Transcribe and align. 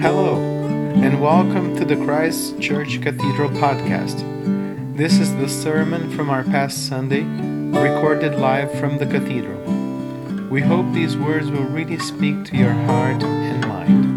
Hello, 0.00 0.36
and 0.36 1.20
welcome 1.20 1.74
to 1.76 1.84
the 1.84 1.96
Christ 1.96 2.60
Church 2.60 3.00
Cathedral 3.02 3.50
podcast. 3.50 4.22
This 4.96 5.18
is 5.18 5.34
the 5.36 5.48
sermon 5.48 6.10
from 6.12 6.30
our 6.30 6.44
past 6.44 6.86
Sunday, 6.86 7.24
recorded 7.78 8.38
live 8.38 8.72
from 8.78 8.98
the 8.98 9.06
cathedral. 9.06 9.60
We 10.48 10.62
hope 10.62 10.92
these 10.92 11.16
words 11.16 11.50
will 11.50 11.64
really 11.64 11.98
speak 11.98 12.44
to 12.44 12.56
your 12.56 12.72
heart 12.72 13.22
and 13.24 13.66
mind. 13.66 14.16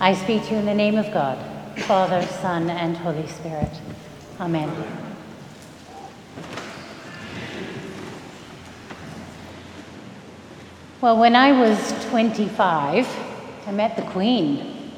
I 0.00 0.14
speak 0.14 0.44
to 0.44 0.52
you 0.52 0.56
in 0.56 0.64
the 0.64 0.74
name 0.74 0.96
of 0.96 1.12
God, 1.12 1.38
Father, 1.82 2.22
Son, 2.40 2.70
and 2.70 2.96
Holy 2.96 3.26
Spirit. 3.26 3.70
Amen. 4.40 4.70
Well, 11.00 11.18
when 11.18 11.34
I 11.34 11.50
was 11.50 11.92
25, 12.10 13.08
I 13.66 13.72
met 13.72 13.96
the 13.96 14.02
Queen. 14.02 14.92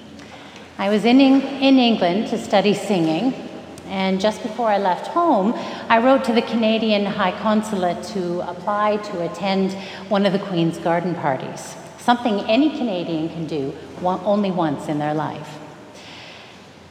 I 0.76 0.90
was 0.90 1.06
in, 1.06 1.20
in 1.20 1.78
England 1.78 2.28
to 2.28 2.38
study 2.38 2.74
singing, 2.74 3.32
and 3.86 4.20
just 4.20 4.42
before 4.42 4.68
I 4.68 4.76
left 4.76 5.06
home, 5.06 5.54
I 5.88 6.00
wrote 6.00 6.22
to 6.24 6.34
the 6.34 6.42
Canadian 6.42 7.06
High 7.06 7.32
Consulate 7.40 8.02
to 8.14 8.40
apply 8.46 8.98
to 8.98 9.24
attend 9.24 9.72
one 10.10 10.26
of 10.26 10.34
the 10.34 10.38
Queen's 10.38 10.76
garden 10.76 11.14
parties, 11.14 11.76
something 11.98 12.40
any 12.40 12.76
Canadian 12.76 13.30
can 13.30 13.46
do 13.46 13.70
one, 14.00 14.20
only 14.24 14.50
once 14.50 14.88
in 14.88 14.98
their 14.98 15.14
life. 15.14 15.58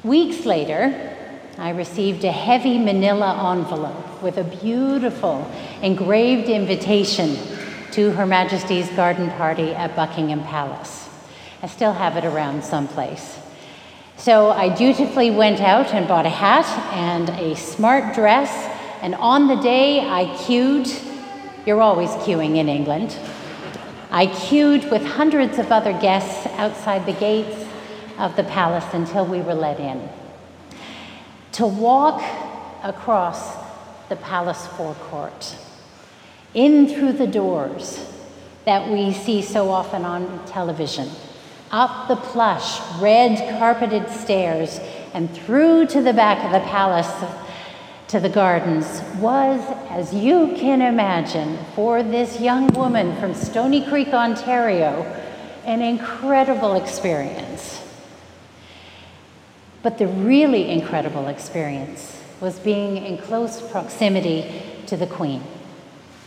Weeks 0.04 0.46
later, 0.46 1.16
I 1.60 1.72
received 1.72 2.24
a 2.24 2.32
heavy 2.32 2.78
manila 2.78 3.52
envelope 3.52 4.22
with 4.24 4.38
a 4.38 4.46
beautiful 4.46 5.46
engraved 5.82 6.48
invitation 6.48 7.38
to 7.92 8.12
Her 8.12 8.26
Majesty's 8.26 8.90
garden 8.92 9.30
party 9.32 9.76
at 9.76 9.94
Buckingham 9.94 10.42
Palace. 10.46 11.10
I 11.62 11.68
still 11.68 11.92
have 11.92 12.16
it 12.16 12.24
around 12.24 12.64
someplace. 12.64 13.38
So 14.16 14.52
I 14.52 14.74
dutifully 14.74 15.32
went 15.32 15.60
out 15.60 15.94
and 15.94 16.08
bought 16.08 16.26
a 16.26 16.30
hat 16.30 16.66
and 16.94 17.30
a 17.32 17.58
smart 17.58 18.16
dress, 18.16 18.50
and 19.02 19.14
on 19.16 19.50
the 19.50 19.58
day 19.58 20.00
I 20.00 20.34
queued, 20.46 20.88
you're 21.66 21.82
always 21.82 22.10
queuing 22.24 22.56
in 22.56 22.70
England. 22.70 23.18
I 24.12 24.28
queued 24.28 24.90
with 24.90 25.06
hundreds 25.06 25.60
of 25.60 25.74
other 25.74 25.92
guests 25.92 26.48
outside 26.58 27.06
the 27.06 27.20
gates 27.20 27.66
of 28.18 28.38
the 28.38 28.46
palace 28.46 28.94
until 28.94 29.26
we 29.26 29.42
were 29.42 29.54
let 29.54 29.82
in. 29.82 30.10
To 31.54 31.68
walk 31.68 32.22
across 32.84 33.56
the 34.10 34.16
palace 34.16 34.66
forecourt 34.68 35.56
in 36.54 36.88
through 36.88 37.14
the 37.14 37.28
doors 37.28 38.06
that 38.66 38.90
we 38.90 39.14
see 39.14 39.42
so 39.42 39.70
often 39.70 40.06
on 40.06 40.46
television, 40.46 41.10
up 41.72 42.08
the 42.08 42.16
plush, 42.16 42.80
red 43.00 43.58
carpeted 43.60 44.10
stairs, 44.10 44.80
and 45.14 45.30
through 45.32 45.88
to 45.88 46.02
the 46.02 46.14
back 46.14 46.44
of 46.46 46.52
the 46.52 46.68
palace 46.68 47.12
to 48.10 48.20
the 48.20 48.30
gardens 48.30 49.02
was, 49.20 49.62
as 49.90 50.14
you 50.14 50.56
can 50.58 50.82
imagine, 50.82 51.58
for 51.76 52.02
this 52.02 52.42
young 52.42 52.68
woman 52.74 53.16
from 53.20 53.36
Stoney 53.36 53.86
Creek, 53.86 54.10
Ontario, 54.10 55.04
an 55.66 55.82
incredible 55.82 56.74
experience. 56.76 57.79
But 59.82 59.98
the 59.98 60.08
really 60.08 60.70
incredible 60.70 61.28
experience 61.28 62.22
was 62.42 62.60
being 62.60 62.98
in 62.98 63.18
close 63.18 63.62
proximity 63.72 64.62
to 64.88 64.98
the 64.98 65.08
Queen. 65.08 65.44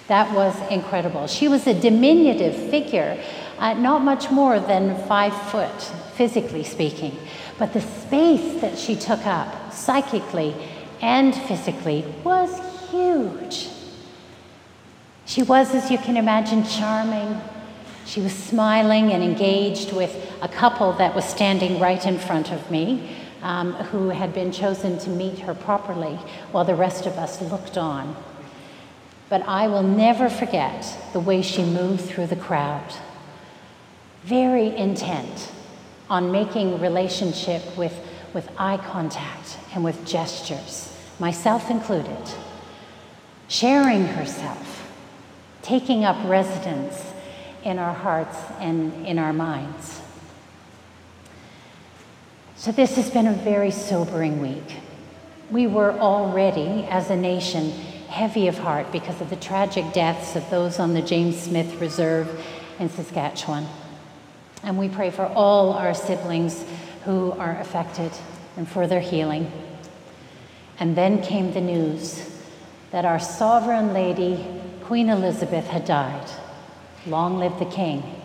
That 0.09 0.35
was 0.35 0.55
incredible. 0.71 1.27
She 1.27 1.49
was 1.49 1.67
a 1.67 1.79
diminutive 1.79 2.55
figure, 2.71 3.23
uh, 3.59 3.75
not 3.75 4.03
much 4.03 4.31
more 4.31 4.59
than 4.59 4.97
five 5.07 5.35
foot, 5.51 5.81
physically 6.15 6.65
speaking. 6.65 7.17
But 7.59 7.73
the 7.73 7.81
space 7.81 8.61
that 8.61 8.79
she 8.79 8.97
took 8.97 9.27
up, 9.27 9.73
psychically 9.73 10.55
and 11.01 11.35
physically, 11.35 12.05
was 12.25 12.61
huge. 12.91 13.69
She 15.25 15.43
was, 15.43 15.75
as 15.75 15.91
you 15.91 15.99
can 15.99 16.17
imagine, 16.17 16.65
charming. 16.65 17.41
She 18.05 18.21
was 18.21 18.35
smiling 18.35 19.13
and 19.13 19.23
engaged 19.23 19.93
with 19.93 20.15
a 20.43 20.49
couple 20.49 20.93
that 20.95 21.15
was 21.15 21.25
standing 21.25 21.79
right 21.79 22.05
in 22.05 22.19
front 22.19 22.51
of 22.51 22.71
me, 22.71 23.09
um, 23.43 23.73
who 23.75 24.09
had 24.09 24.33
been 24.33 24.53
chosen 24.53 24.99
to 25.01 25.11
meet 25.11 25.41
her 25.41 25.55
properly 25.55 26.15
while 26.53 26.65
the 26.65 26.75
rest 26.75 27.07
of 27.07 27.19
us 27.19 27.41
looked 27.43 27.77
on 27.77 28.17
but 29.33 29.49
I 29.49 29.67
will 29.67 29.83
never 29.83 30.29
forget 30.29 30.95
the 31.15 31.21
way 31.21 31.41
she 31.41 31.65
moved 31.65 32.03
through 32.03 32.27
the 32.27 32.37
crowd. 32.37 32.85
Very 34.25 34.77
intent 34.77 35.51
on 36.11 36.31
making 36.31 36.79
relationship 36.83 37.63
with, 37.79 37.99
with 38.35 38.47
eye 38.59 38.77
contact 38.77 39.57
and 39.73 39.83
with 39.83 40.07
gestures, 40.07 40.95
myself 41.19 41.71
included. 41.71 42.19
Sharing 43.49 44.05
herself, 44.05 44.87
taking 45.63 46.05
up 46.05 46.23
residence 46.29 47.03
in 47.65 47.79
our 47.79 47.95
hearts 47.95 48.37
and 48.61 49.07
in 49.07 49.19
our 49.19 49.33
minds. 49.33 50.02
So, 52.63 52.71
this 52.71 52.95
has 52.95 53.11
been 53.11 53.27
a 53.27 53.33
very 53.33 53.73
sobering 53.73 54.41
week. 54.41 54.77
We 55.51 55.67
were 55.67 55.99
already, 55.99 56.87
as 56.89 57.11
a 57.11 57.17
nation, 57.17 57.73
heavy 58.09 58.47
of 58.47 58.57
heart 58.57 58.93
because 58.93 59.21
of 59.21 59.31
the 59.31 59.35
tragic 59.35 59.93
deaths 59.93 60.37
of 60.37 60.49
those 60.49 60.79
on 60.79 60.95
the 60.95 61.03
James 61.03 61.37
Smith 61.37 61.81
Reserve 61.81 62.41
in 62.79 62.89
Saskatchewan. 62.89 63.67
And 64.63 64.79
we 64.79 64.89
pray 64.89 65.11
for 65.11 65.27
all 65.27 65.73
our 65.73 65.93
siblings 65.93 66.65
who 67.05 67.33
are 67.33 67.59
affected 67.59 68.13
and 68.57 68.69
for 68.69 68.87
their 68.87 69.01
healing. 69.01 69.51
And 70.79 70.97
then 70.97 71.21
came 71.21 71.53
the 71.53 71.61
news 71.61 72.31
that 72.93 73.05
our 73.05 73.19
sovereign 73.19 73.93
lady, 73.93 74.47
Queen 74.85 75.09
Elizabeth, 75.09 75.67
had 75.67 75.85
died. 75.85 76.31
Long 77.09 77.39
live 77.39 77.59
the 77.59 77.65
king. 77.65 78.22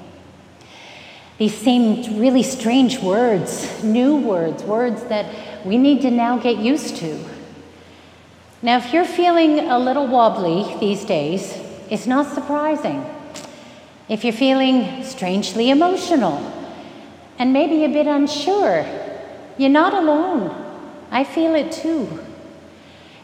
These 1.37 1.55
seemed 1.55 2.07
really 2.19 2.41
strange 2.41 2.99
words, 2.99 3.83
new 3.83 4.17
words, 4.17 4.63
words 4.63 5.03
that 5.05 5.65
we 5.65 5.77
need 5.77 6.01
to 6.01 6.11
now 6.11 6.37
get 6.37 6.57
used 6.57 6.97
to. 6.97 7.23
Now, 8.63 8.77
if 8.77 8.91
you're 8.91 9.05
feeling 9.05 9.59
a 9.59 9.77
little 9.77 10.07
wobbly 10.07 10.75
these 10.79 11.05
days, 11.05 11.55
it's 11.91 12.07
not 12.07 12.33
surprising. 12.33 13.05
If 14.09 14.23
you're 14.23 14.33
feeling 14.33 15.03
strangely 15.03 15.69
emotional 15.69 16.37
and 17.37 17.53
maybe 17.53 17.85
a 17.85 17.89
bit 17.89 18.07
unsure, 18.07 18.85
you're 19.59 19.69
not 19.69 19.93
alone. 19.93 20.63
I 21.11 21.23
feel 21.23 21.53
it 21.53 21.71
too. 21.71 22.19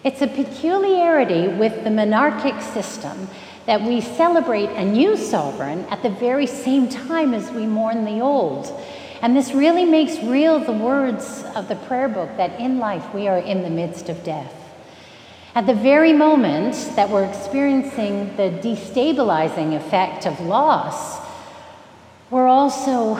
It's 0.03 0.21
a 0.21 0.27
peculiarity 0.27 1.47
with 1.47 1.83
the 1.83 1.89
monarchic 1.89 2.61
system 2.61 3.27
that 3.65 3.81
we 3.81 4.01
celebrate 4.01 4.69
a 4.69 4.83
new 4.83 5.15
sovereign 5.15 5.85
at 5.85 6.03
the 6.03 6.09
very 6.09 6.47
same 6.47 6.89
time 6.89 7.33
as 7.33 7.49
we 7.51 7.65
mourn 7.65 8.05
the 8.05 8.19
old. 8.19 8.67
And 9.21 9.37
this 9.37 9.53
really 9.53 9.85
makes 9.85 10.19
real 10.19 10.59
the 10.59 10.73
words 10.73 11.43
of 11.55 11.69
the 11.69 11.75
prayer 11.75 12.09
book 12.09 12.29
that 12.37 12.59
in 12.59 12.79
life 12.79 13.13
we 13.13 13.27
are 13.27 13.37
in 13.37 13.63
the 13.63 13.69
midst 13.69 14.09
of 14.09 14.23
death. 14.23 14.53
At 15.55 15.65
the 15.65 15.73
very 15.75 16.13
moment 16.13 16.73
that 16.95 17.09
we're 17.09 17.25
experiencing 17.25 18.35
the 18.35 18.49
destabilizing 18.61 19.75
effect 19.75 20.25
of 20.25 20.39
loss, 20.41 21.21
we're 22.29 22.47
also 22.47 23.19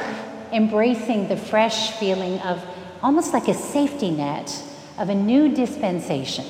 embracing 0.52 1.28
the 1.28 1.38
fresh 1.38 1.92
feeling 1.92 2.40
of 2.40 2.64
almost 3.02 3.34
like 3.34 3.48
a 3.48 3.54
safety 3.54 4.10
net 4.10 4.64
of 4.98 5.10
a 5.10 5.16
new 5.16 5.54
dispensation. 5.54 6.46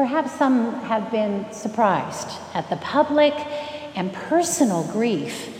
Perhaps 0.00 0.32
some 0.32 0.72
have 0.84 1.10
been 1.10 1.44
surprised 1.52 2.30
at 2.54 2.70
the 2.70 2.76
public 2.76 3.34
and 3.94 4.10
personal 4.10 4.82
grief 4.84 5.54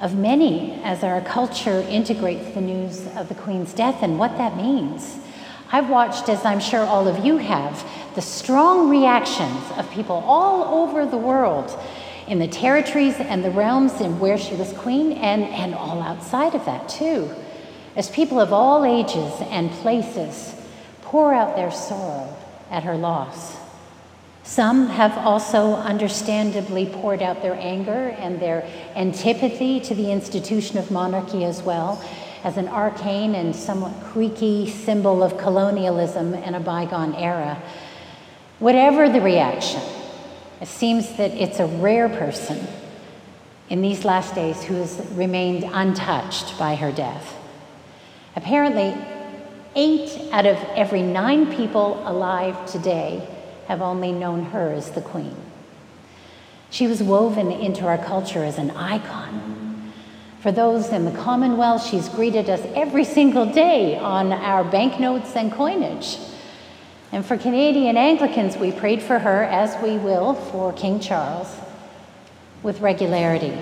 of 0.00 0.16
many 0.16 0.80
as 0.82 1.04
our 1.04 1.20
culture 1.20 1.84
integrates 1.90 2.54
the 2.54 2.62
news 2.62 3.06
of 3.16 3.28
the 3.28 3.34
Queen's 3.34 3.74
death 3.74 3.96
and 4.00 4.18
what 4.18 4.38
that 4.38 4.56
means. 4.56 5.18
I've 5.70 5.90
watched, 5.90 6.30
as 6.30 6.42
I'm 6.46 6.58
sure 6.58 6.86
all 6.86 7.06
of 7.06 7.22
you 7.22 7.36
have, 7.36 7.86
the 8.14 8.22
strong 8.22 8.88
reactions 8.88 9.62
of 9.76 9.90
people 9.90 10.24
all 10.26 10.82
over 10.82 11.04
the 11.04 11.18
world 11.18 11.78
in 12.28 12.38
the 12.38 12.48
territories 12.48 13.16
and 13.18 13.44
the 13.44 13.50
realms 13.50 14.00
in 14.00 14.18
where 14.18 14.38
she 14.38 14.54
was 14.54 14.72
queen 14.72 15.12
and, 15.12 15.44
and 15.44 15.74
all 15.74 16.00
outside 16.00 16.54
of 16.54 16.64
that 16.64 16.88
too, 16.88 17.30
as 17.94 18.08
people 18.08 18.40
of 18.40 18.54
all 18.54 18.86
ages 18.86 19.34
and 19.50 19.70
places 19.70 20.54
pour 21.02 21.34
out 21.34 21.56
their 21.56 21.70
sorrow 21.70 22.34
at 22.70 22.84
her 22.84 22.96
loss. 22.96 23.55
Some 24.46 24.88
have 24.90 25.18
also 25.18 25.74
understandably 25.74 26.86
poured 26.86 27.20
out 27.20 27.42
their 27.42 27.56
anger 27.56 28.14
and 28.16 28.40
their 28.40 28.62
antipathy 28.94 29.80
to 29.80 29.94
the 29.94 30.12
institution 30.12 30.78
of 30.78 30.88
monarchy 30.92 31.44
as 31.44 31.62
well, 31.62 32.02
as 32.44 32.56
an 32.56 32.68
arcane 32.68 33.34
and 33.34 33.54
somewhat 33.54 33.92
creaky 34.04 34.70
symbol 34.70 35.24
of 35.24 35.36
colonialism 35.36 36.32
in 36.32 36.54
a 36.54 36.60
bygone 36.60 37.16
era. 37.16 37.60
Whatever 38.60 39.08
the 39.08 39.20
reaction, 39.20 39.82
it 40.60 40.68
seems 40.68 41.16
that 41.16 41.32
it's 41.32 41.58
a 41.58 41.66
rare 41.66 42.08
person 42.08 42.68
in 43.68 43.82
these 43.82 44.04
last 44.04 44.36
days 44.36 44.62
who 44.62 44.74
has 44.74 45.04
remained 45.14 45.64
untouched 45.64 46.56
by 46.56 46.76
her 46.76 46.92
death. 46.92 47.34
Apparently, 48.36 48.94
eight 49.74 50.30
out 50.30 50.46
of 50.46 50.56
every 50.76 51.02
nine 51.02 51.52
people 51.52 52.00
alive 52.08 52.64
today 52.64 53.28
have 53.68 53.82
only 53.82 54.12
known 54.12 54.46
her 54.46 54.72
as 54.72 54.90
the 54.92 55.00
Queen. 55.00 55.36
She 56.70 56.86
was 56.86 57.02
woven 57.02 57.50
into 57.50 57.86
our 57.86 57.98
culture 57.98 58.44
as 58.44 58.58
an 58.58 58.70
icon. 58.72 59.92
For 60.40 60.52
those 60.52 60.88
in 60.90 61.04
the 61.04 61.18
Commonwealth, 61.18 61.84
she's 61.86 62.08
greeted 62.08 62.48
us 62.48 62.60
every 62.74 63.04
single 63.04 63.46
day 63.46 63.96
on 63.96 64.32
our 64.32 64.62
banknotes 64.62 65.34
and 65.34 65.52
coinage. 65.52 66.18
And 67.12 67.24
for 67.24 67.36
Canadian 67.36 67.96
Anglicans, 67.96 68.56
we 68.56 68.72
prayed 68.72 69.02
for 69.02 69.18
her, 69.18 69.44
as 69.44 69.80
we 69.82 69.96
will 69.96 70.34
for 70.34 70.72
King 70.72 71.00
Charles, 71.00 71.56
with 72.62 72.80
regularity. 72.80 73.56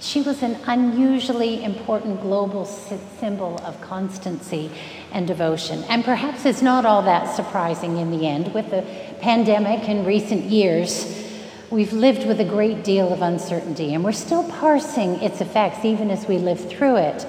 She 0.00 0.22
was 0.22 0.44
an 0.44 0.56
unusually 0.66 1.64
important 1.64 2.20
global 2.20 2.64
symbol 2.64 3.58
of 3.64 3.80
constancy 3.80 4.70
and 5.12 5.26
devotion. 5.26 5.82
And 5.88 6.04
perhaps 6.04 6.46
it's 6.46 6.62
not 6.62 6.86
all 6.86 7.02
that 7.02 7.34
surprising 7.34 7.98
in 7.98 8.12
the 8.16 8.26
end. 8.26 8.54
With 8.54 8.70
the 8.70 8.82
pandemic 9.20 9.88
in 9.88 10.04
recent 10.04 10.44
years, 10.44 11.26
we've 11.70 11.92
lived 11.92 12.28
with 12.28 12.40
a 12.40 12.44
great 12.44 12.84
deal 12.84 13.12
of 13.12 13.22
uncertainty, 13.22 13.92
and 13.92 14.04
we're 14.04 14.12
still 14.12 14.48
parsing 14.48 15.20
its 15.20 15.40
effects 15.40 15.84
even 15.84 16.12
as 16.12 16.28
we 16.28 16.38
live 16.38 16.60
through 16.68 16.96
it. 16.96 17.26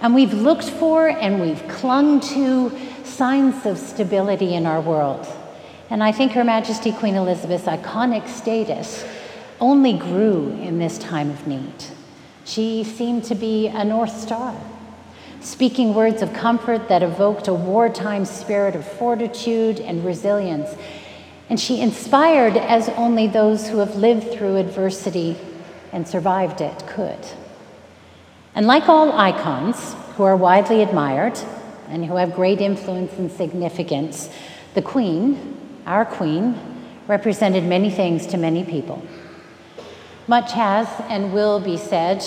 And 0.00 0.14
we've 0.14 0.32
looked 0.32 0.70
for 0.70 1.08
and 1.08 1.40
we've 1.40 1.66
clung 1.66 2.20
to 2.20 2.70
signs 3.02 3.66
of 3.66 3.78
stability 3.78 4.54
in 4.54 4.64
our 4.64 4.80
world. 4.80 5.26
And 5.90 6.04
I 6.04 6.12
think 6.12 6.32
Her 6.32 6.44
Majesty 6.44 6.92
Queen 6.92 7.16
Elizabeth's 7.16 7.64
iconic 7.64 8.28
status 8.28 9.04
only 9.60 9.94
grew 9.94 10.50
in 10.60 10.78
this 10.78 10.98
time 10.98 11.30
of 11.30 11.46
need. 11.46 11.72
She 12.46 12.84
seemed 12.84 13.24
to 13.24 13.34
be 13.34 13.66
a 13.66 13.84
North 13.84 14.16
Star, 14.20 14.54
speaking 15.40 15.94
words 15.94 16.22
of 16.22 16.32
comfort 16.32 16.88
that 16.88 17.02
evoked 17.02 17.48
a 17.48 17.52
wartime 17.52 18.24
spirit 18.24 18.76
of 18.76 18.86
fortitude 18.86 19.80
and 19.80 20.04
resilience. 20.04 20.70
And 21.50 21.58
she 21.58 21.80
inspired 21.80 22.56
as 22.56 22.88
only 22.90 23.26
those 23.26 23.68
who 23.68 23.78
have 23.78 23.96
lived 23.96 24.32
through 24.32 24.56
adversity 24.58 25.36
and 25.92 26.06
survived 26.06 26.60
it 26.60 26.86
could. 26.86 27.18
And 28.54 28.68
like 28.68 28.88
all 28.88 29.18
icons 29.18 29.96
who 30.14 30.22
are 30.22 30.36
widely 30.36 30.82
admired 30.82 31.36
and 31.88 32.06
who 32.06 32.14
have 32.14 32.32
great 32.32 32.60
influence 32.60 33.12
and 33.14 33.30
significance, 33.30 34.30
the 34.74 34.82
Queen, 34.82 35.58
our 35.84 36.04
Queen, 36.04 36.56
represented 37.08 37.64
many 37.64 37.90
things 37.90 38.24
to 38.28 38.36
many 38.36 38.62
people. 38.62 39.02
Much 40.28 40.52
has 40.52 40.88
and 41.08 41.32
will 41.32 41.60
be 41.60 41.76
said 41.76 42.24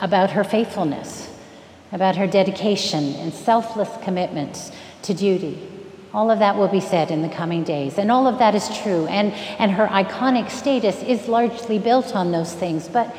about 0.00 0.32
her 0.32 0.44
faithfulness, 0.44 1.30
about 1.90 2.16
her 2.16 2.26
dedication 2.26 3.14
and 3.14 3.32
selfless 3.32 3.88
commitment 4.02 4.70
to 5.02 5.14
duty. 5.14 5.66
All 6.12 6.30
of 6.30 6.40
that 6.40 6.56
will 6.56 6.68
be 6.68 6.80
said 6.80 7.10
in 7.10 7.22
the 7.22 7.28
coming 7.28 7.64
days, 7.64 7.96
and 7.96 8.10
all 8.10 8.26
of 8.26 8.38
that 8.38 8.54
is 8.54 8.68
true. 8.82 9.06
And, 9.06 9.32
and 9.58 9.70
her 9.70 9.86
iconic 9.86 10.50
status 10.50 11.02
is 11.02 11.28
largely 11.28 11.78
built 11.78 12.14
on 12.14 12.30
those 12.30 12.52
things. 12.52 12.88
But, 12.88 13.14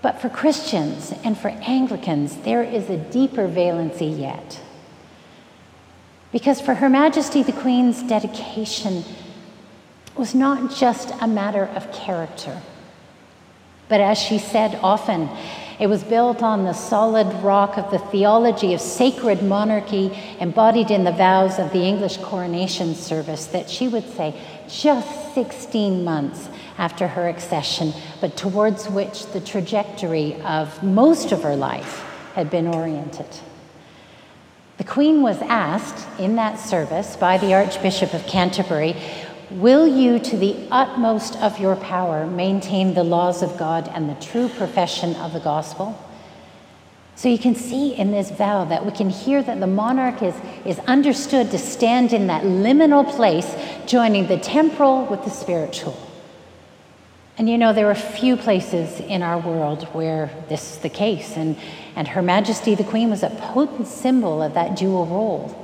but 0.00 0.22
for 0.22 0.30
Christians 0.30 1.12
and 1.22 1.36
for 1.36 1.48
Anglicans, 1.48 2.36
there 2.38 2.62
is 2.62 2.88
a 2.88 2.96
deeper 2.96 3.46
valency 3.46 4.18
yet. 4.18 4.62
Because 6.32 6.60
for 6.60 6.74
Her 6.74 6.88
Majesty 6.88 7.42
the 7.42 7.52
Queen's 7.52 8.02
dedication 8.02 9.04
was 10.16 10.34
not 10.34 10.74
just 10.74 11.12
a 11.20 11.26
matter 11.26 11.64
of 11.64 11.92
character 11.92 12.62
but 13.88 14.00
as 14.00 14.18
she 14.18 14.38
said 14.38 14.78
often, 14.82 15.28
it 15.78 15.88
was 15.88 16.04
built 16.04 16.42
on 16.42 16.64
the 16.64 16.72
solid 16.72 17.26
rock 17.42 17.76
of 17.76 17.90
the 17.90 17.98
theology 17.98 18.74
of 18.74 18.80
sacred 18.80 19.42
monarchy 19.42 20.16
embodied 20.38 20.90
in 20.90 21.02
the 21.04 21.12
vows 21.12 21.58
of 21.58 21.72
the 21.72 21.82
English 21.82 22.18
coronation 22.18 22.94
service 22.94 23.46
that 23.46 23.68
she 23.68 23.88
would 23.88 24.08
say 24.14 24.34
just 24.68 25.34
16 25.34 26.04
months 26.04 26.48
after 26.78 27.08
her 27.08 27.28
accession, 27.28 27.92
but 28.20 28.36
towards 28.36 28.88
which 28.88 29.26
the 29.32 29.40
trajectory 29.40 30.40
of 30.42 30.82
most 30.82 31.32
of 31.32 31.42
her 31.42 31.56
life 31.56 32.00
had 32.34 32.50
been 32.50 32.68
oriented. 32.68 33.26
The 34.76 34.84
Queen 34.84 35.22
was 35.22 35.40
asked 35.42 36.06
in 36.18 36.34
that 36.36 36.58
service 36.58 37.16
by 37.16 37.38
the 37.38 37.54
Archbishop 37.54 38.12
of 38.12 38.26
Canterbury 38.26 38.96
Will 39.54 39.86
you, 39.86 40.18
to 40.18 40.36
the 40.36 40.56
utmost 40.72 41.36
of 41.36 41.60
your 41.60 41.76
power, 41.76 42.26
maintain 42.26 42.94
the 42.94 43.04
laws 43.04 43.40
of 43.40 43.56
God 43.56 43.88
and 43.94 44.10
the 44.10 44.16
true 44.16 44.48
profession 44.48 45.14
of 45.14 45.32
the 45.32 45.38
gospel? 45.38 45.96
So 47.14 47.28
you 47.28 47.38
can 47.38 47.54
see 47.54 47.94
in 47.94 48.10
this 48.10 48.32
vow 48.32 48.64
that 48.64 48.84
we 48.84 48.90
can 48.90 49.10
hear 49.10 49.44
that 49.44 49.60
the 49.60 49.68
monarch 49.68 50.24
is, 50.24 50.34
is 50.64 50.80
understood 50.80 51.52
to 51.52 51.58
stand 51.58 52.12
in 52.12 52.26
that 52.26 52.42
liminal 52.42 53.08
place, 53.08 53.54
joining 53.86 54.26
the 54.26 54.38
temporal 54.38 55.06
with 55.06 55.22
the 55.22 55.30
spiritual. 55.30 55.96
And 57.38 57.48
you 57.48 57.56
know, 57.56 57.72
there 57.72 57.88
are 57.88 57.94
few 57.94 58.36
places 58.36 58.98
in 58.98 59.22
our 59.22 59.38
world 59.38 59.84
where 59.94 60.30
this 60.48 60.72
is 60.72 60.78
the 60.78 60.88
case, 60.88 61.36
and, 61.36 61.56
and 61.94 62.08
Her 62.08 62.22
Majesty 62.22 62.74
the 62.74 62.82
Queen 62.82 63.08
was 63.08 63.22
a 63.22 63.30
potent 63.30 63.86
symbol 63.86 64.42
of 64.42 64.54
that 64.54 64.74
dual 64.74 65.06
role. 65.06 65.63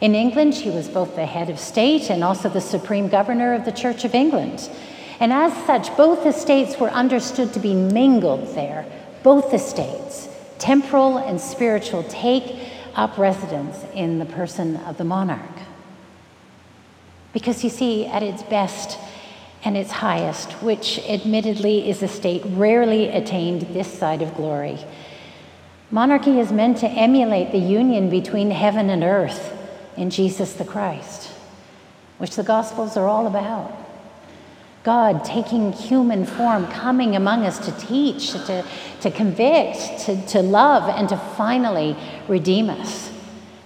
In 0.00 0.14
England, 0.14 0.54
she 0.54 0.70
was 0.70 0.88
both 0.88 1.16
the 1.16 1.26
head 1.26 1.50
of 1.50 1.58
state 1.58 2.08
and 2.08 2.22
also 2.22 2.48
the 2.48 2.60
supreme 2.60 3.08
governor 3.08 3.54
of 3.54 3.64
the 3.64 3.72
Church 3.72 4.04
of 4.04 4.14
England. 4.14 4.70
And 5.18 5.32
as 5.32 5.52
such, 5.66 5.96
both 5.96 6.24
estates 6.24 6.78
were 6.78 6.90
understood 6.90 7.52
to 7.54 7.60
be 7.60 7.74
mingled 7.74 8.54
there. 8.54 8.86
Both 9.24 9.52
estates, 9.52 10.28
temporal 10.60 11.18
and 11.18 11.40
spiritual, 11.40 12.04
take 12.04 12.70
up 12.94 13.18
residence 13.18 13.84
in 13.92 14.20
the 14.20 14.24
person 14.24 14.76
of 14.76 14.98
the 14.98 15.04
monarch. 15.04 15.58
Because 17.32 17.64
you 17.64 17.70
see, 17.70 18.06
at 18.06 18.22
its 18.22 18.44
best 18.44 18.98
and 19.64 19.76
its 19.76 19.90
highest, 19.90 20.52
which 20.62 21.00
admittedly 21.08 21.90
is 21.90 22.04
a 22.04 22.08
state 22.08 22.42
rarely 22.46 23.08
attained 23.08 23.62
this 23.74 23.92
side 23.92 24.22
of 24.22 24.36
glory, 24.36 24.78
monarchy 25.90 26.38
is 26.38 26.52
meant 26.52 26.78
to 26.78 26.88
emulate 26.88 27.50
the 27.50 27.58
union 27.58 28.08
between 28.08 28.52
heaven 28.52 28.90
and 28.90 29.02
earth 29.02 29.57
in 29.98 30.10
Jesus 30.10 30.54
the 30.54 30.64
Christ, 30.64 31.30
which 32.18 32.36
the 32.36 32.42
Gospels 32.42 32.96
are 32.96 33.08
all 33.08 33.26
about. 33.26 33.76
God 34.84 35.24
taking 35.24 35.72
human 35.72 36.24
form, 36.24 36.66
coming 36.68 37.16
among 37.16 37.44
us 37.44 37.58
to 37.66 37.72
teach, 37.86 38.32
to, 38.32 38.64
to 39.00 39.10
convict, 39.10 40.06
to, 40.06 40.26
to 40.28 40.40
love, 40.40 40.88
and 40.88 41.08
to 41.08 41.16
finally 41.16 41.96
redeem 42.28 42.70
us, 42.70 43.10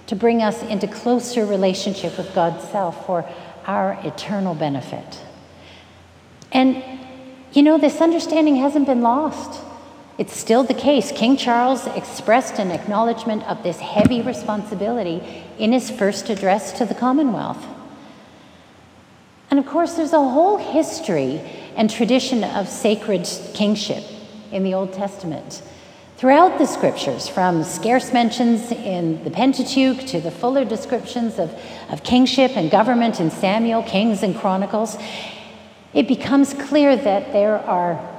to 0.07 0.17
bring 0.17 0.43
us 0.43 0.63
into 0.65 0.89
closer 0.89 1.47
relationship 1.47 2.17
with 2.19 2.35
God's 2.35 2.67
self 2.71 3.07
for 3.07 3.29
our 3.67 3.99
eternal 4.03 4.55
benefit. 4.55 5.21
And 6.51 6.83
you 7.53 7.63
know, 7.63 7.79
this 7.79 8.01
understanding 8.01 8.57
hasn't 8.57 8.87
been 8.87 9.03
lost. 9.03 9.63
It's 10.19 10.37
still 10.37 10.63
the 10.63 10.75
case. 10.75 11.11
King 11.11 11.37
Charles 11.37 11.87
expressed 11.87 12.59
an 12.59 12.71
acknowledgement 12.71 13.45
of 13.45 13.63
this 13.63 13.81
heavy 13.81 14.21
responsibility 14.21 15.23
in 15.59 15.73
his 15.73 15.91
first 15.91 16.29
address 16.29 16.73
to 16.79 16.85
the 16.85 16.95
Commonwealth. 16.95 17.65
And 19.51 19.59
of 19.59 19.67
course, 19.67 19.95
there's 19.95 20.13
a 20.13 20.19
whole 20.19 20.59
history 20.59 21.41
and 21.77 21.91
tradition 21.91 22.45
of 22.45 22.69
sacred 22.69 23.29
kingship 23.55 24.05
in 24.51 24.65
the 24.65 24.75
Old 24.75 24.93
Testament. 24.93 25.63
Throughout 26.19 26.59
the 26.59 26.67
scriptures, 26.67 27.27
from 27.27 27.65
scarce 27.65 28.13
mentions 28.13 28.71
in 28.71 29.25
the 29.25 29.31
Pentateuch 29.31 30.07
to 30.07 30.21
the 30.21 30.31
fuller 30.31 30.65
descriptions 30.65 31.39
of, 31.39 31.53
of 31.91 32.05
kingship 32.05 32.57
and 32.57 32.71
government 32.71 33.19
in 33.19 33.31
Samuel, 33.31 33.83
Kings, 33.83 34.23
and 34.23 34.37
Chronicles, 34.37 34.97
it 35.95 36.07
becomes 36.07 36.55
clear 36.55 36.95
that 36.97 37.33
there 37.33 37.59
are 37.59 38.12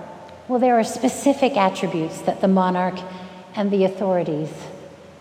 well, 0.48 0.60
there 0.60 0.78
are 0.78 0.84
specific 0.84 1.56
attributes 1.56 2.22
that 2.22 2.42
the 2.42 2.48
monarch 2.48 3.00
and 3.56 3.72
the 3.72 3.86
authorities, 3.86 4.50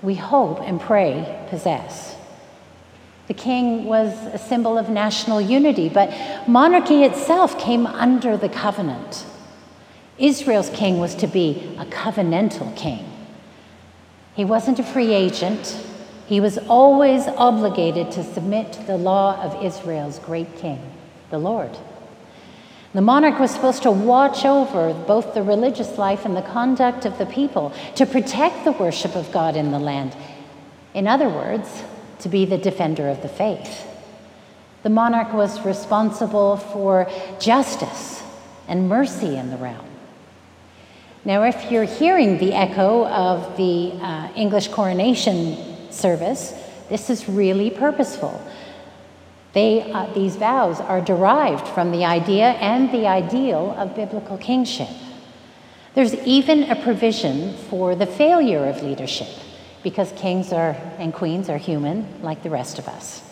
we 0.03 0.15
hope 0.15 0.61
and 0.61 0.81
pray, 0.81 1.47
possess. 1.49 2.17
The 3.29 3.35
king 3.35 3.85
was 3.85 4.13
a 4.27 4.39
symbol 4.39 4.77
of 4.77 4.89
national 4.89 5.41
unity, 5.41 5.89
but 5.89 6.13
monarchy 6.49 7.05
itself 7.05 7.59
came 7.59 7.87
under 7.87 8.37
the 8.37 8.49
covenant. 8.49 9.25
Israel's 10.19 10.71
king 10.71 10.99
was 10.99 11.15
to 11.17 11.27
be 11.27 11.75
a 11.79 11.85
covenantal 11.85 12.77
king. 12.77 13.09
He 14.35 14.45
wasn't 14.45 14.81
a 14.81 14.83
free 14.83 15.13
agent. 15.13 15.79
He 16.27 16.41
was 16.41 16.59
always 16.59 17.29
obligated 17.29 18.11
to 18.13 18.25
submit 18.25 18.73
to 18.73 18.83
the 18.83 18.97
law 18.97 19.41
of 19.43 19.65
Israel's 19.65 20.19
great 20.19 20.57
king, 20.57 20.81
the 21.31 21.39
Lord. 21.39 21.77
The 22.95 23.01
monarch 23.01 23.39
was 23.39 23.51
supposed 23.51 23.83
to 23.85 23.91
watch 23.91 24.45
over 24.45 24.93
both 24.93 25.33
the 25.33 25.43
religious 25.43 25.97
life 25.97 26.27
and 26.27 26.37
the 26.37 26.43
conduct 26.43 27.07
of 27.07 27.17
the 27.17 27.25
people, 27.25 27.73
to 27.95 28.05
protect 28.05 28.65
the 28.65 28.73
worship 28.73 29.17
of 29.17 29.33
God 29.33 29.57
in 29.57 29.71
the 29.71 29.79
land. 29.79 30.15
In 30.93 31.07
other 31.07 31.29
words, 31.29 31.83
to 32.19 32.29
be 32.29 32.45
the 32.45 32.59
defender 32.59 33.09
of 33.09 33.23
the 33.23 33.29
faith. 33.29 33.87
The 34.83 34.91
monarch 34.91 35.33
was 35.33 35.65
responsible 35.65 36.57
for 36.57 37.11
justice 37.41 38.23
and 38.69 38.89
mercy 38.89 39.37
in 39.37 39.51
the 39.51 39.57
realm. 39.57 39.87
Now, 41.25 41.45
if 41.45 41.71
you're 41.71 41.85
hearing 41.85 42.39
the 42.39 42.53
echo 42.53 43.07
of 43.07 43.57
the 43.57 43.93
uh, 44.03 44.29
English 44.35 44.69
coronation 44.69 45.91
service, 45.91 46.53
this 46.89 47.09
is 47.11 47.29
really 47.29 47.71
purposeful. 47.71 48.43
They, 49.53 49.93
uh, 49.93 50.07
these 50.15 50.37
vows 50.37 50.81
are 50.81 51.01
derived 51.01 51.69
from 51.69 51.93
the 51.93 52.05
idea 52.05 52.53
and 52.53 52.91
the 52.91 53.07
ideal 53.07 53.75
of 53.77 53.95
biblical 53.95 54.39
kingship. 54.39 54.89
There's 55.95 56.15
even 56.27 56.71
a 56.71 56.83
provision 56.83 57.55
for 57.69 57.95
the 57.95 58.07
failure 58.07 58.65
of 58.65 58.83
leadership, 58.83 59.29
because 59.83 60.11
kings 60.13 60.53
are, 60.53 60.71
and 60.99 61.13
queens 61.13 61.51
are 61.51 61.59
human 61.59 62.23
like 62.23 62.43
the 62.43 62.49
rest 62.51 62.79
of 62.79 62.89
us. 62.89 63.23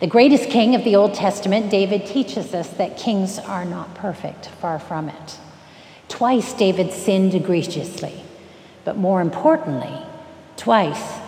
The 0.00 0.06
greatest 0.06 0.48
king 0.48 0.74
of 0.74 0.82
the 0.82 0.96
Old 0.96 1.12
Testament, 1.12 1.70
David, 1.70 2.06
teaches 2.06 2.54
us 2.54 2.70
that 2.70 2.96
kings 2.96 3.38
are 3.38 3.66
not 3.66 3.94
perfect, 3.94 4.46
far 4.46 4.78
from 4.78 5.10
it. 5.10 5.38
Twice 6.08 6.54
David 6.54 6.90
sinned 6.90 7.34
egregiously, 7.34 8.24
but 8.84 8.96
more 8.96 9.20
importantly, 9.20 9.94
twice 10.56 11.19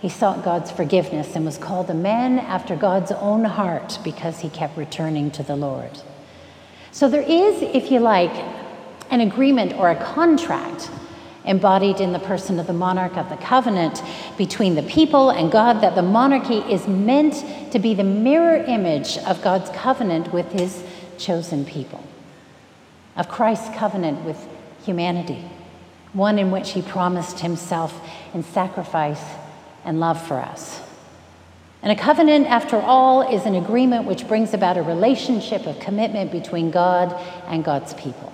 he 0.00 0.08
sought 0.08 0.44
God's 0.44 0.70
forgiveness 0.70 1.34
and 1.34 1.44
was 1.44 1.58
called 1.58 1.90
a 1.90 1.94
man 1.94 2.38
after 2.38 2.76
God's 2.76 3.10
own 3.10 3.44
heart 3.44 3.98
because 4.04 4.40
he 4.40 4.48
kept 4.48 4.76
returning 4.76 5.30
to 5.32 5.42
the 5.42 5.56
Lord. 5.56 5.90
So 6.92 7.08
there 7.08 7.22
is, 7.22 7.62
if 7.62 7.90
you 7.90 7.98
like, 7.98 8.32
an 9.10 9.20
agreement 9.20 9.72
or 9.74 9.90
a 9.90 9.96
contract 9.96 10.90
embodied 11.44 12.00
in 12.00 12.12
the 12.12 12.18
person 12.18 12.60
of 12.60 12.66
the 12.66 12.72
monarch 12.72 13.16
of 13.16 13.28
the 13.28 13.36
covenant 13.36 14.02
between 14.36 14.74
the 14.74 14.82
people 14.82 15.30
and 15.30 15.50
God, 15.50 15.80
that 15.80 15.94
the 15.94 16.02
monarchy 16.02 16.58
is 16.58 16.86
meant 16.86 17.72
to 17.72 17.78
be 17.78 17.94
the 17.94 18.04
mirror 18.04 18.56
image 18.64 19.18
of 19.18 19.42
God's 19.42 19.70
covenant 19.70 20.32
with 20.32 20.52
his 20.52 20.84
chosen 21.16 21.64
people, 21.64 22.04
of 23.16 23.28
Christ's 23.28 23.74
covenant 23.76 24.24
with 24.24 24.46
humanity, 24.84 25.44
one 26.12 26.38
in 26.38 26.50
which 26.50 26.72
he 26.72 26.82
promised 26.82 27.40
himself 27.40 27.98
in 28.34 28.44
sacrifice 28.44 29.22
and 29.88 30.00
love 30.00 30.20
for 30.24 30.38
us. 30.38 30.82
And 31.82 31.90
a 31.90 31.96
covenant, 31.96 32.46
after 32.46 32.76
all, 32.76 33.22
is 33.22 33.46
an 33.46 33.54
agreement 33.54 34.04
which 34.04 34.28
brings 34.28 34.52
about 34.52 34.76
a 34.76 34.82
relationship 34.82 35.66
of 35.66 35.80
commitment 35.80 36.30
between 36.30 36.70
God 36.70 37.14
and 37.46 37.64
God's 37.64 37.94
people. 37.94 38.30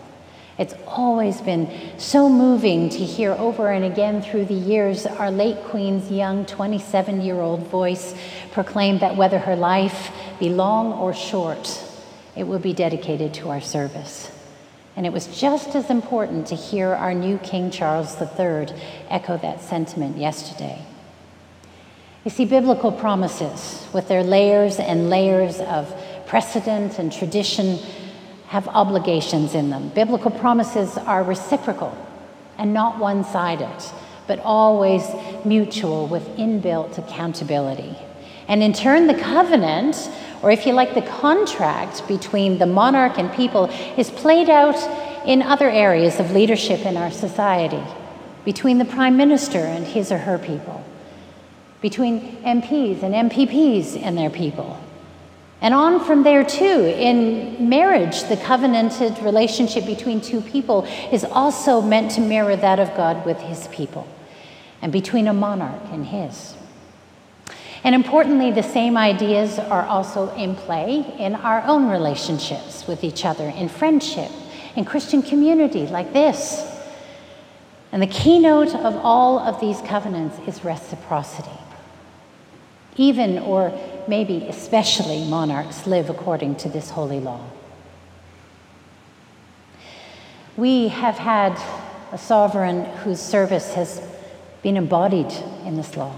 It's 0.59 0.75
always 0.85 1.41
been 1.41 1.71
so 1.97 2.29
moving 2.29 2.89
to 2.89 2.99
hear 2.99 3.33
over 3.33 3.71
and 3.71 3.85
again 3.85 4.21
through 4.21 4.47
the 4.47 4.55
years 4.55 5.07
our 5.07 5.31
late 5.31 5.63
Queen's 5.67 6.11
young 6.11 6.45
27 6.45 7.21
year 7.21 7.41
old 7.41 7.69
voice 7.69 8.17
proclaim 8.51 8.99
that 8.99 9.17
whether 9.17 9.39
her 9.39 9.55
life 9.55 10.11
be 10.41 10.49
long 10.49 10.93
or 10.93 11.15
short, 11.15 11.81
it 12.35 12.45
will 12.45 12.59
be 12.59 12.73
dedicated 12.73 13.33
to 13.35 13.51
our 13.51 13.61
service. 13.61 14.33
And 14.97 15.07
it 15.07 15.13
was 15.13 15.29
just 15.39 15.77
as 15.77 15.89
important 15.89 16.49
to 16.49 16.57
hear 16.57 16.89
our 16.89 17.15
new 17.15 17.39
King 17.39 17.71
Charles 17.71 18.21
III 18.21 18.75
echo 19.09 19.37
that 19.39 19.61
sentiment 19.61 20.19
yesterday. 20.19 20.85
You 22.25 22.31
see, 22.31 22.47
biblical 22.47 22.91
promises, 22.91 23.87
with 23.93 24.09
their 24.09 24.25
layers 24.25 24.79
and 24.79 25.11
layers 25.11 25.61
of 25.61 25.95
precedent 26.27 26.99
and 26.99 27.13
tradition, 27.13 27.79
have 28.47 28.67
obligations 28.69 29.55
in 29.55 29.69
them. 29.69 29.91
Biblical 29.91 30.31
promises 30.31 30.97
are 30.97 31.23
reciprocal 31.23 31.95
and 32.57 32.73
not 32.73 32.99
one 32.99 33.25
sided, 33.25 33.77
but 34.27 34.39
always 34.41 35.07
mutual 35.45 36.07
with 36.07 36.27
inbuilt 36.39 36.97
accountability. 36.97 37.95
And 38.49 38.63
in 38.63 38.73
turn, 38.73 39.07
the 39.07 39.15
covenant, 39.15 40.09
or 40.41 40.51
if 40.51 40.65
you 40.65 40.73
like, 40.73 40.95
the 40.95 41.03
contract 41.03 42.09
between 42.09 42.59
the 42.59 42.67
monarch 42.67 43.19
and 43.19 43.31
people, 43.33 43.67
is 43.99 44.11
played 44.11 44.49
out 44.49 44.77
in 45.27 45.43
other 45.43 45.69
areas 45.69 46.21
of 46.21 46.31
leadership 46.31 46.87
in 46.87 46.97
our 46.97 47.11
society, 47.11 47.83
between 48.47 48.79
the 48.79 48.85
prime 48.87 49.17
minister 49.19 49.59
and 49.59 49.87
his 49.87 50.11
or 50.11 50.19
her 50.19 50.39
people, 50.39 50.83
between 51.85 52.39
MPs 52.43 53.03
and 53.03 53.31
MPPs 53.31 54.01
and 54.03 54.17
their 54.17 54.31
people 54.31 54.81
and 55.65 55.73
on 55.73 56.05
from 56.05 56.25
there, 56.25 56.45
too, 56.45 56.85
in 56.85 57.71
marriage, 57.71 58.25
the 58.25 58.37
covenanted 58.37 59.19
relationship 59.21 59.87
between 59.87 60.21
two 60.21 60.43
people 60.43 60.85
is 61.11 61.25
also 61.25 61.81
meant 61.81 62.11
to 62.13 62.21
mirror 62.21 62.55
that 62.55 62.79
of 62.79 62.95
God 62.95 63.25
with 63.25 63.41
his 63.41 63.67
people, 63.69 64.07
and 64.83 64.93
between 64.93 65.27
a 65.27 65.33
monarch 65.33 65.81
and 65.91 66.05
his. 66.05 66.55
And 67.83 67.95
importantly, 67.95 68.51
the 68.51 68.63
same 68.63 68.99
ideas 68.99 69.59
are 69.59 69.87
also 69.87 70.35
in 70.35 70.55
play 70.55 71.15
in 71.19 71.35
our 71.35 71.63
own 71.63 71.89
relationships 71.89 72.87
with 72.87 73.03
each 73.03 73.25
other, 73.25 73.49
in 73.49 73.71
friendship, 73.71 74.31
in 74.77 74.85
Christian 74.85 75.23
community 75.23 75.87
like 75.87 76.13
this. 76.13 76.63
And 77.91 78.03
the 78.03 78.07
keynote 78.07 78.75
of 78.75 78.97
all 78.97 79.39
of 79.39 79.61
these 79.61 79.81
covenants 79.81 80.39
is 80.47 80.63
reciprocity. 80.63 81.59
Even 82.97 83.39
or 83.39 83.79
maybe 84.07 84.47
especially 84.49 85.25
monarchs, 85.27 85.87
live 85.87 86.11
according 86.11 86.57
to 86.57 86.69
this 86.69 86.91
holy 86.91 87.21
law. 87.21 87.41
We 90.57 90.89
have 90.89 91.17
had 91.17 91.61
a 92.13 92.19
sovereign 92.19 92.85
whose 92.85 93.21
service 93.21 93.75
has 93.75 94.01
been 94.63 94.77
embodied 94.77 95.33
in 95.65 95.77
this 95.77 95.97
law. 95.97 96.15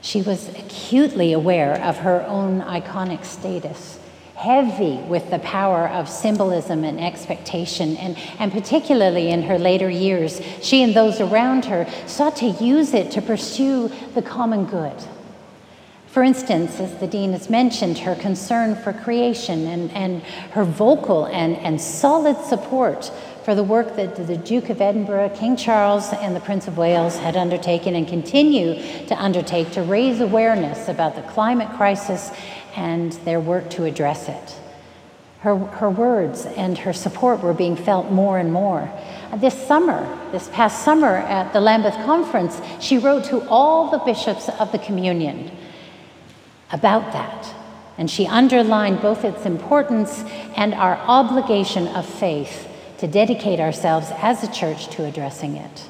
She 0.00 0.22
was 0.22 0.48
acutely 0.48 1.32
aware 1.32 1.80
of 1.82 1.98
her 1.98 2.24
own 2.26 2.60
iconic 2.62 3.24
status, 3.24 3.98
heavy 4.34 4.96
with 5.08 5.30
the 5.30 5.38
power 5.38 5.88
of 5.88 6.08
symbolism 6.08 6.84
and 6.84 7.00
expectation, 7.00 7.96
and, 7.96 8.18
and 8.38 8.52
particularly 8.52 9.30
in 9.30 9.42
her 9.42 9.58
later 9.58 9.88
years, 9.88 10.40
she 10.60 10.82
and 10.82 10.94
those 10.94 11.20
around 11.20 11.64
her 11.66 11.86
sought 12.06 12.36
to 12.36 12.46
use 12.46 12.92
it 12.92 13.12
to 13.12 13.22
pursue 13.22 13.90
the 14.14 14.22
common 14.22 14.64
good 14.64 14.96
for 16.16 16.22
instance, 16.22 16.80
as 16.80 16.94
the 16.94 17.06
Dean 17.06 17.32
has 17.32 17.50
mentioned, 17.50 17.98
her 17.98 18.14
concern 18.14 18.74
for 18.74 18.94
creation 18.94 19.66
and, 19.66 19.92
and 19.92 20.22
her 20.52 20.64
vocal 20.64 21.26
and, 21.26 21.58
and 21.58 21.78
solid 21.78 22.42
support 22.42 23.12
for 23.44 23.54
the 23.54 23.62
work 23.62 23.96
that 23.96 24.16
the 24.26 24.38
Duke 24.38 24.70
of 24.70 24.80
Edinburgh, 24.80 25.28
King 25.36 25.58
Charles, 25.58 26.14
and 26.14 26.34
the 26.34 26.40
Prince 26.40 26.68
of 26.68 26.78
Wales 26.78 27.18
had 27.18 27.36
undertaken 27.36 27.94
and 27.94 28.08
continue 28.08 28.76
to 29.08 29.22
undertake 29.22 29.72
to 29.72 29.82
raise 29.82 30.22
awareness 30.22 30.88
about 30.88 31.16
the 31.16 31.22
climate 31.34 31.68
crisis 31.76 32.30
and 32.76 33.12
their 33.26 33.38
work 33.38 33.68
to 33.68 33.84
address 33.84 34.30
it. 34.30 34.58
Her, 35.40 35.58
her 35.58 35.90
words 35.90 36.46
and 36.46 36.78
her 36.78 36.94
support 36.94 37.42
were 37.42 37.52
being 37.52 37.76
felt 37.76 38.10
more 38.10 38.38
and 38.38 38.50
more. 38.50 38.90
This 39.36 39.66
summer, 39.66 40.18
this 40.32 40.48
past 40.48 40.82
summer 40.82 41.18
at 41.18 41.52
the 41.52 41.60
Lambeth 41.60 41.96
Conference, 42.06 42.58
she 42.80 42.96
wrote 42.96 43.24
to 43.24 43.46
all 43.50 43.90
the 43.90 43.98
bishops 43.98 44.48
of 44.48 44.72
the 44.72 44.78
communion 44.78 45.50
about 46.70 47.12
that. 47.12 47.54
And 47.98 48.10
she 48.10 48.26
underlined 48.26 49.00
both 49.00 49.24
its 49.24 49.46
importance 49.46 50.22
and 50.56 50.74
our 50.74 50.96
obligation 50.96 51.88
of 51.88 52.06
faith 52.06 52.68
to 52.98 53.06
dedicate 53.06 53.60
ourselves 53.60 54.08
as 54.16 54.42
a 54.42 54.52
church 54.52 54.88
to 54.88 55.04
addressing 55.04 55.56
it. 55.56 55.88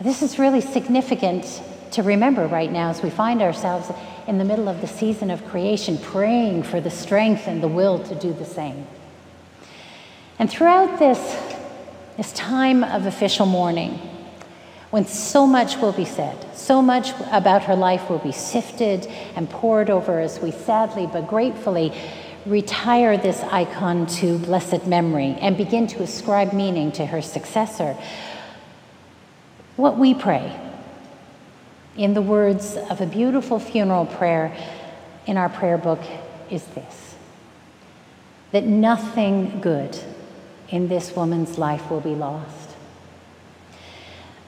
This 0.00 0.22
is 0.22 0.38
really 0.38 0.60
significant 0.60 1.62
to 1.92 2.02
remember 2.02 2.46
right 2.46 2.70
now 2.70 2.90
as 2.90 3.02
we 3.02 3.10
find 3.10 3.40
ourselves 3.40 3.90
in 4.26 4.38
the 4.38 4.44
middle 4.44 4.68
of 4.68 4.80
the 4.80 4.86
season 4.86 5.30
of 5.30 5.44
creation, 5.46 5.98
praying 5.98 6.64
for 6.64 6.80
the 6.80 6.90
strength 6.90 7.46
and 7.46 7.62
the 7.62 7.68
will 7.68 8.02
to 8.04 8.14
do 8.14 8.32
the 8.32 8.44
same. 8.44 8.86
And 10.38 10.50
throughout 10.50 10.98
this, 10.98 11.18
this 12.16 12.32
time 12.32 12.82
of 12.82 13.06
official 13.06 13.46
mourning, 13.46 14.00
when 14.94 15.08
so 15.08 15.44
much 15.44 15.76
will 15.78 15.90
be 15.90 16.04
said, 16.04 16.36
so 16.56 16.80
much 16.80 17.10
about 17.32 17.64
her 17.64 17.74
life 17.74 18.08
will 18.08 18.20
be 18.20 18.30
sifted 18.30 19.04
and 19.34 19.50
pored 19.50 19.90
over 19.90 20.20
as 20.20 20.38
we 20.38 20.52
sadly 20.52 21.04
but 21.12 21.26
gratefully 21.26 21.92
retire 22.46 23.16
this 23.16 23.40
icon 23.50 24.06
to 24.06 24.38
blessed 24.38 24.86
memory 24.86 25.36
and 25.40 25.56
begin 25.56 25.88
to 25.88 26.00
ascribe 26.00 26.52
meaning 26.52 26.92
to 26.92 27.04
her 27.04 27.20
successor. 27.20 27.96
What 29.74 29.98
we 29.98 30.14
pray, 30.14 30.56
in 31.96 32.14
the 32.14 32.22
words 32.22 32.76
of 32.88 33.00
a 33.00 33.06
beautiful 33.06 33.58
funeral 33.58 34.06
prayer 34.06 34.56
in 35.26 35.36
our 35.36 35.48
prayer 35.48 35.76
book, 35.76 36.02
is 36.50 36.64
this 36.66 37.16
that 38.52 38.62
nothing 38.62 39.60
good 39.60 39.98
in 40.68 40.86
this 40.86 41.16
woman's 41.16 41.58
life 41.58 41.90
will 41.90 42.00
be 42.00 42.14
lost 42.14 42.63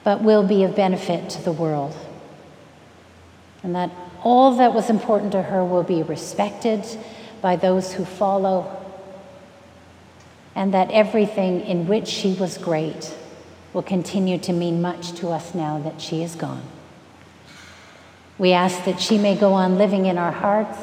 but 0.07 0.21
will 0.21 0.47
be 0.47 0.63
of 0.63 0.73
benefit 0.73 1.29
to 1.29 1.41
the 1.41 1.51
world. 1.51 1.93
And 3.61 3.75
that 3.75 3.91
all 4.23 4.55
that 4.55 4.73
was 4.73 4.89
important 4.89 5.33
to 5.33 5.41
her 5.41 5.65
will 5.65 5.83
be 5.83 6.01
respected 6.01 6.85
by 7.41 7.57
those 7.57 7.91
who 7.91 8.05
follow, 8.05 8.85
and 10.55 10.73
that 10.73 10.89
everything 10.91 11.59
in 11.59 11.87
which 11.87 12.07
she 12.07 12.31
was 12.35 12.57
great 12.57 13.13
will 13.73 13.81
continue 13.81 14.37
to 14.37 14.53
mean 14.53 14.81
much 14.81 15.11
to 15.15 15.27
us 15.27 15.53
now 15.53 15.77
that 15.79 15.99
she 15.99 16.23
is 16.23 16.35
gone. 16.35 16.63
We 18.37 18.53
ask 18.53 18.85
that 18.85 19.01
she 19.01 19.17
may 19.17 19.35
go 19.35 19.51
on 19.51 19.77
living 19.77 20.05
in 20.05 20.17
our 20.17 20.31
hearts 20.31 20.79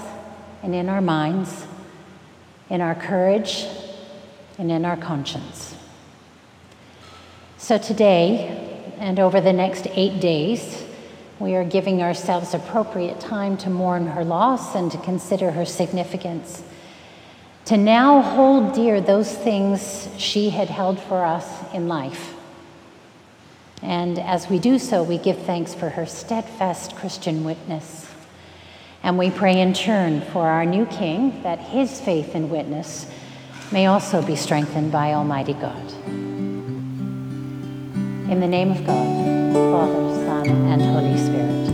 and 0.63 0.75
in 0.75 0.91
our 0.91 1.01
minds, 1.01 1.65
in 2.69 2.83
our 2.83 2.95
courage 2.95 3.65
and 4.59 4.71
in 4.71 4.85
our 4.85 4.99
conscience. 4.99 5.75
So 7.57 7.79
today, 7.79 8.61
and 8.99 9.19
over 9.19 9.41
the 9.41 9.53
next 9.53 9.87
eight 9.93 10.21
days, 10.21 10.85
we 11.39 11.55
are 11.55 11.65
giving 11.65 12.03
ourselves 12.03 12.55
appropriate 12.55 13.21
time 13.21 13.57
to 13.59 13.71
mourn 13.71 14.07
her 14.07 14.25
loss 14.25 14.75
and 14.75 14.91
to 14.93 14.99
consider 14.99 15.51
her 15.51 15.65
significance. 15.65 16.63
To 17.67 17.77
now 17.77 18.21
hold 18.21 18.75
dear 18.75 19.01
those 19.01 19.35
things 19.35 20.09
she 20.19 20.51
had 20.51 20.69
held 20.69 21.01
for 21.01 21.25
us 21.25 21.49
in 21.73 21.89
life. 21.89 22.35
And 23.83 24.19
as 24.19 24.49
we 24.49 24.59
do 24.59 24.79
so, 24.79 25.03
we 25.03 25.19
give 25.19 25.39
thanks 25.39 25.75
for 25.75 25.91
her 25.91 26.07
steadfast 26.07 26.97
Christian 26.97 27.45
witness. 27.45 28.11
And 29.03 29.19
we 29.19 29.31
pray 29.31 29.61
in 29.61 29.75
turn 29.75 30.23
for 30.23 30.49
our 30.49 30.65
new 30.65 30.87
King 30.87 31.43
that 31.43 31.59
his 31.59 32.01
faith 32.01 32.35
and 32.35 32.51
witness 32.51 33.07
may 33.71 33.87
also 33.87 34.23
be 34.23 34.37
strengthened 34.37 34.93
by 34.93 35.13
Almighty 35.13 35.55
God. 35.55 36.34
In 38.27 38.41
the 38.41 38.47
name 38.47 38.71
of 38.71 38.87
God, 38.87 39.53
Father, 39.53 40.15
Son, 40.25 40.49
and 40.49 40.81
Holy 40.81 41.17
Spirit. 41.19 41.65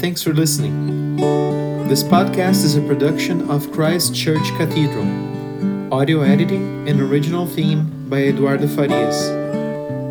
Thanks 0.00 0.24
for 0.24 0.34
listening. 0.34 1.16
This 1.86 2.02
podcast 2.02 2.64
is 2.64 2.74
a 2.74 2.80
production 2.80 3.48
of 3.48 3.70
Christ 3.70 4.12
Church 4.12 4.42
Cathedral. 4.56 5.06
Audio 5.94 6.22
editing 6.22 6.88
and 6.88 7.00
original 7.00 7.46
theme 7.46 8.08
by 8.08 8.24
Eduardo 8.24 8.66
Farias. 8.66 9.30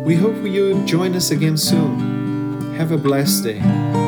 We 0.06 0.16
hope 0.16 0.42
you 0.42 0.82
join 0.86 1.14
us 1.14 1.30
again 1.30 1.58
soon. 1.58 2.74
Have 2.76 2.92
a 2.92 2.96
blessed 2.96 3.44
day. 3.44 4.05